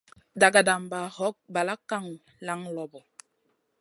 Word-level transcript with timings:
Dagadamba 0.39 0.99
hog 1.15 1.35
balak 1.53 1.81
kaŋu, 1.89 2.15
laŋ 2.45 2.59
loɓo. 2.75 2.99